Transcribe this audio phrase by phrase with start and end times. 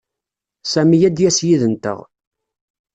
[0.71, 1.99] Sami ad d-yas yid-nteɣ.